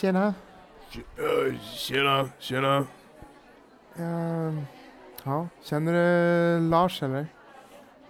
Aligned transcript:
Tjena. 0.00 0.34
Eh, 1.18 1.54
Tjena, 1.74 2.28
tjena. 2.38 2.86
Ehm, 3.96 4.62
ja, 5.24 5.48
känner 5.62 5.92
du 5.92 6.60
Lars 6.70 7.02
eller? 7.02 7.26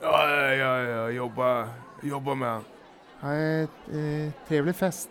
Ja, 0.00 0.30
ja, 0.30 0.54
ja, 0.54 0.78
jag 0.78 1.12
jobbar, 1.12 1.68
jobbar 2.02 2.34
med 2.34 2.48
han. 2.48 2.64
Ja, 3.20 3.34
eh, 3.34 4.30
trevlig 4.48 4.76
fest. 4.76 5.08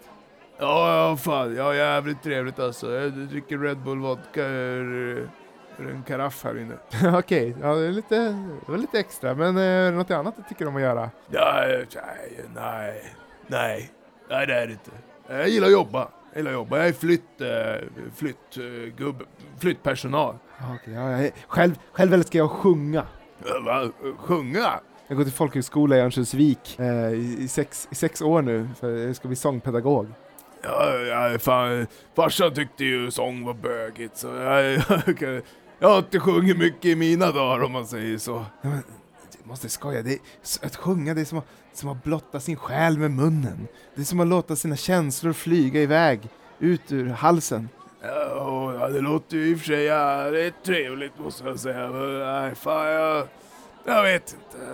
Ja, 0.57 0.95
ja, 1.09 1.17
fan. 1.17 1.55
Ja, 1.55 1.75
jävligt 1.75 2.23
trevligt 2.23 2.59
alltså. 2.59 2.91
Jag 2.91 3.11
dricker 3.13 3.57
Red 3.57 3.77
Bull 3.77 3.99
vodka 3.99 4.47
ur, 4.47 5.29
ur 5.77 5.89
en 5.91 6.03
karaff 6.03 6.43
här 6.43 6.57
inne. 6.57 6.75
Okej, 7.17 7.55
ja, 7.61 7.75
det, 7.75 7.87
är 7.87 7.91
lite, 7.91 8.15
det 8.65 8.71
var 8.71 8.77
lite 8.77 8.99
extra. 8.99 9.33
Men 9.33 9.57
eh, 9.57 9.63
är 9.63 9.91
det 9.91 9.97
något 9.97 10.11
annat 10.11 10.35
du 10.37 10.43
tycker 10.43 10.67
om 10.67 10.75
att 10.75 10.81
göra? 10.81 11.09
Ja, 11.31 11.65
eh, 11.65 11.85
nej, 11.95 12.45
nej, 12.55 13.15
nej. 13.47 13.91
Nej, 14.29 14.47
det 14.47 14.53
är 14.53 14.67
det 14.67 14.73
inte. 14.73 14.91
Jag 15.27 15.49
gillar 15.49 15.67
att 15.67 15.73
jobba. 15.73 16.07
Jag 16.33 16.47
att 16.47 16.53
jobba. 16.53 16.77
Jag 16.77 16.87
är 16.87 16.93
flytt, 16.93 17.41
eh, 17.41 17.87
flytt, 18.15 18.57
eh, 18.57 18.95
gubb, 18.97 19.23
flyttpersonal. 19.59 20.35
Okej, 20.75 20.93
ja, 20.93 21.11
jag, 21.21 21.31
själv, 21.47 21.79
själv 21.91 22.13
älskar 22.13 22.39
jag 22.39 22.45
att 22.45 22.51
sjunga. 22.51 22.99
Eh, 23.45 23.63
Va? 23.65 23.89
Sjunga? 24.17 24.79
Jag 25.07 25.17
går 25.17 25.23
till 25.23 25.33
folkhögskola 25.33 25.97
i 25.97 25.99
Örnsköldsvik 25.99 26.79
eh, 26.79 27.11
i, 27.13 27.47
sex, 27.49 27.87
i 27.91 27.95
sex 27.95 28.21
år 28.21 28.41
nu, 28.41 28.69
för 28.79 28.97
jag 28.97 29.15
ska 29.15 29.27
bli 29.27 29.35
sångpedagog. 29.37 30.07
Ja, 30.63 30.93
ja, 30.95 31.39
fan. 31.39 31.87
Farsan 32.15 32.53
tyckte 32.53 32.85
ju 32.85 33.11
sång 33.11 33.45
var 33.45 33.53
bögigt, 33.53 34.17
så 34.17 34.27
jag, 34.27 34.71
jag, 35.05 35.17
kan- 35.19 35.41
jag 35.79 35.89
har 35.89 35.97
inte 35.97 36.19
sjungit 36.19 36.57
mycket 36.57 36.85
i 36.85 36.95
mina 36.95 37.31
dagar 37.31 37.63
om 37.65 37.71
man 37.71 37.87
säger 37.87 38.17
så. 38.17 38.31
Ja, 38.61 38.69
men, 38.69 38.71
jag 38.73 38.83
måste 39.49 39.69
skoja, 39.69 40.01
det 40.01 40.13
är, 40.13 40.19
att 40.65 40.75
sjunga 40.75 41.13
det 41.13 41.21
är 41.21 41.25
som 41.25 41.37
att, 41.37 41.45
som 41.73 41.89
att 41.89 42.03
blotta 42.03 42.39
sin 42.39 42.55
själ 42.55 42.97
med 42.97 43.11
munnen. 43.11 43.67
Det 43.95 44.01
är 44.01 44.05
som 44.05 44.19
att 44.19 44.27
låta 44.27 44.55
sina 44.55 44.75
känslor 44.75 45.33
flyga 45.33 45.81
iväg, 45.81 46.29
ut 46.59 46.91
ur 46.91 47.09
halsen. 47.09 47.69
Ja, 48.01 48.89
det 48.93 49.01
låter 49.01 49.37
ju 49.37 49.47
i 49.47 49.55
och 49.55 49.59
för 49.59 49.65
sig 49.65 49.83
jävligt 49.83 50.63
trevligt 50.63 51.19
måste 51.19 51.43
jag 51.43 51.59
säga. 51.59 51.89
Men, 51.89 52.19
nej, 52.19 52.55
fan 52.55 52.87
jag... 52.87 53.27
Jag 53.85 54.03
vet 54.03 54.33
inte. 54.33 54.65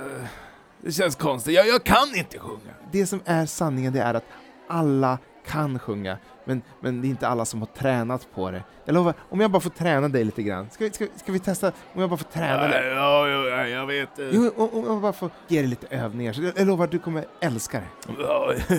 Det 0.82 0.92
känns 0.92 1.16
konstigt. 1.16 1.54
Jag, 1.54 1.68
jag 1.68 1.84
kan 1.84 2.16
inte 2.16 2.40
sjunga. 2.40 2.74
Det 2.92 3.06
som 3.06 3.22
är 3.26 3.46
sanningen 3.46 3.94
det 3.94 4.00
är 4.00 4.14
att 4.14 4.26
alla 4.68 5.18
kan 5.46 5.80
sjunga, 5.80 6.18
men, 6.46 6.62
men 6.80 7.02
det 7.02 7.08
är 7.08 7.10
inte 7.10 7.28
alla 7.28 7.46
som 7.46 7.60
har 7.60 7.68
tränat 7.68 8.28
på 8.36 8.52
det. 8.52 8.64
Jag 8.86 8.94
lovar, 8.94 9.14
om 9.30 9.42
jag 9.42 9.52
bara 9.52 9.60
får 9.60 9.70
träna 9.70 10.08
dig 10.10 10.24
lite 10.24 10.44
grann, 10.44 10.68
ska 10.72 10.84
vi, 10.84 10.92
ska, 10.92 11.06
ska 11.16 11.32
vi 11.32 11.40
testa 11.40 11.72
om 11.94 12.02
jag 12.02 12.10
bara 12.10 12.18
får 12.18 12.26
träna 12.26 12.68
dig? 12.68 12.88
ja, 12.88 13.28
ja, 13.28 13.48
ja, 13.50 13.68
jag 13.68 13.86
vet. 13.86 14.20
eh. 14.20 14.26
Jo, 14.32 14.52
om, 14.58 14.84
jag 14.88 15.02
bara 15.02 15.14
får 15.14 15.30
ge 15.48 15.60
dig 15.60 15.68
lite 15.70 15.88
övningar, 15.90 16.36
jag, 16.42 16.54
jag 16.58 16.68
lovar 16.68 16.88
du 16.88 17.00
kommer 17.00 17.26
älska 17.40 17.80
det. 17.80 17.86
Ja, 18.20 18.54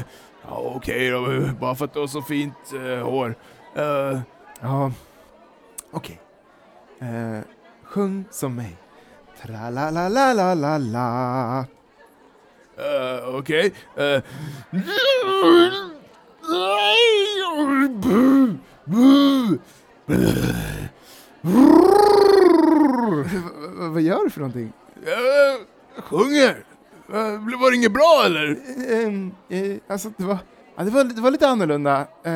ja 0.48 0.72
okej 0.76 1.10
då. 1.10 1.26
Bara 1.60 1.74
för 1.74 1.84
att 1.84 1.92
du 1.94 2.00
har 2.00 2.06
så 2.06 2.22
fint 2.22 2.54
eh, 2.74 2.98
hår. 3.04 3.34
Eh, 3.74 4.18
Ja, 4.60 4.92
okej. 5.90 6.20
Eh, 6.98 7.40
sjung 7.84 8.24
som 8.30 8.54
mig. 8.54 8.76
Tra-la-la-la-la-la-la. 9.42 11.64
okej. 13.38 13.72
Eh. 13.96 14.22
Vad 23.92 24.02
gör 24.02 24.24
du 24.24 24.30
för 24.30 24.40
någonting? 24.40 24.72
Jag 25.06 26.04
sjunger. 26.04 26.64
Var 27.58 27.70
det 27.70 27.76
inget 27.76 27.92
bra 27.92 28.22
eller? 28.26 28.56
Ehm, 29.06 29.32
eh, 29.48 29.76
alltså, 29.88 30.10
det 30.16 30.24
var, 30.24 30.38
ja, 30.76 30.84
det 30.84 30.90
var, 30.90 31.04
det 31.04 31.20
var 31.20 31.30
lite 31.30 31.48
annorlunda. 31.48 32.06
Eh, 32.24 32.32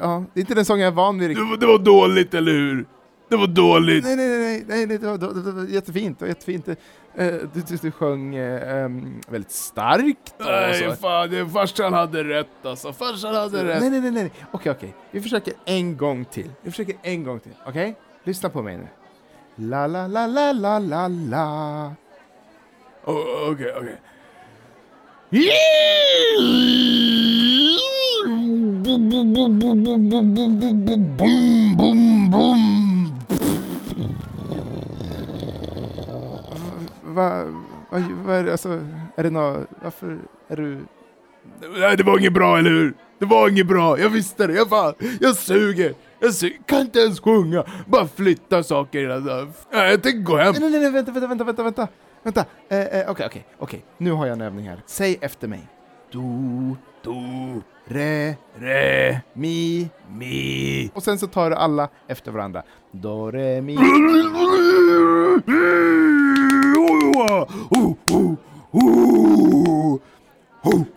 ja, 0.00 0.24
det 0.34 0.40
är 0.40 0.40
inte 0.40 0.54
den 0.54 0.64
sång 0.64 0.80
jag 0.80 0.86
är 0.86 0.96
van 0.96 1.18
vid 1.18 1.36
Det 1.36 1.44
var, 1.44 1.56
det 1.56 1.66
var 1.66 1.78
dåligt, 1.78 2.34
eller 2.34 2.52
hur? 2.52 2.86
Det 3.30 3.36
var 3.36 3.46
dåligt. 3.46 4.04
Nej, 4.04 4.16
nej, 4.16 4.28
nej, 4.28 4.64
nej, 4.68 4.86
nej, 4.86 4.98
det, 4.98 5.06
var, 5.06 5.18
det, 5.18 5.42
det 5.42 5.52
var 5.52 5.64
jättefint. 5.64 6.18
Det 6.18 6.24
var 6.24 6.28
jättefint. 6.28 6.68
Eh, 6.68 6.76
du, 7.14 7.48
du, 7.68 7.76
du 7.82 7.90
sjöng 7.90 8.34
ehm, 8.34 9.20
väldigt 9.28 9.50
starkt. 9.50 10.34
Nej, 10.38 10.96
fan, 10.96 11.50
farsan 11.50 11.92
hade 11.92 12.24
rätt 12.24 12.66
alltså. 12.66 12.92
Farsan 12.92 13.34
hade 13.34 13.64
rätt. 13.64 13.80
Nej, 13.80 13.90
nej, 13.90 14.00
nej, 14.00 14.10
nej. 14.10 14.32
Okej, 14.50 14.72
okej. 14.72 14.94
Vi 15.10 15.20
försöker 15.20 15.54
en 15.64 15.96
gång 15.96 16.24
till. 16.24 16.50
Vi 16.62 16.70
försöker 16.70 16.96
en 17.02 17.24
gång 17.24 17.40
till. 17.40 17.52
Okej? 17.66 17.96
Lyssna 18.24 18.48
på 18.48 18.62
mig 18.62 18.76
nu. 18.76 18.88
La, 19.56 19.86
la, 19.86 20.06
la, 20.06 20.26
la, 20.26 20.52
la, 20.52 20.78
la, 20.78 21.08
la. 21.08 21.94
Okej, 23.04 23.72
okej. 23.76 24.00
Bum, 31.26 31.76
bum, 31.76 32.30
bum. 32.30 32.89
Va, 37.20 37.44
va, 37.90 37.98
va 38.24 38.34
är 38.34 38.44
det, 38.44 38.52
alltså, 38.52 38.68
är 39.16 39.22
det 39.22 39.30
nå, 39.30 39.64
varför 39.82 40.18
är 40.48 40.56
du... 40.56 40.78
Nej, 41.80 41.96
det 41.96 42.02
var 42.02 42.18
inget 42.18 42.32
bra, 42.32 42.58
eller 42.58 42.70
hur? 42.70 42.94
Det 43.18 43.26
var 43.26 43.48
inget 43.48 43.66
bra, 43.66 43.98
jag 43.98 44.08
visste 44.08 44.46
det. 44.46 44.52
Jag, 44.52 44.68
fan, 44.68 44.94
jag 45.20 45.36
suger. 45.36 45.94
Jag 46.20 46.34
suger. 46.34 46.58
kan 46.66 46.80
inte 46.80 46.98
ens 46.98 47.20
sjunga. 47.20 47.64
Bara 47.86 48.08
flytta 48.08 48.62
saker 48.62 49.00
hela. 49.00 49.18
Nej, 49.72 49.90
jag 49.90 50.02
tänker 50.02 50.20
gå 50.20 50.36
hem. 50.36 50.54
Nej, 50.60 50.70
nej, 50.70 50.80
nej, 50.80 50.90
vänta, 50.90 51.12
vänta, 51.12 51.28
vänta, 51.28 51.44
vänta, 51.44 51.62
vänta. 51.62 51.88
Vänta, 52.22 52.44
eh, 52.68 52.80
eh, 52.80 53.10
okej, 53.10 53.26
okej, 53.26 53.46
okej. 53.58 53.84
Nu 53.98 54.12
har 54.12 54.26
jag 54.26 54.34
en 54.34 54.40
övning 54.40 54.68
här. 54.68 54.82
Säg 54.86 55.18
efter 55.20 55.48
mig. 55.48 55.68
Do, 56.12 56.22
Do, 57.02 57.14
re, 57.84 58.36
re, 58.54 59.20
mi. 59.32 59.90
mi. 60.08 60.90
Och 60.94 61.02
sen 61.02 61.18
så 61.18 61.26
tar 61.26 61.50
du 61.50 61.56
alla 61.56 61.88
efter 62.08 62.32
varandra. 62.32 62.62
Do, 62.90 63.30
re, 63.30 63.60
mi. 63.60 63.76
Ooh, 67.20 67.98
ooh, 68.10 68.38
ooh, 68.74 70.00
ooh. 70.66 70.89